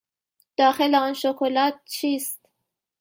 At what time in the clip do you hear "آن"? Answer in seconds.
0.95-1.13